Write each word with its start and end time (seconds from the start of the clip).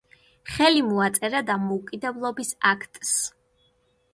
ხელი 0.53 0.81
მოაწერა 0.87 1.41
დამოუკიდებლობის 1.49 2.55
აქტს. 2.71 3.13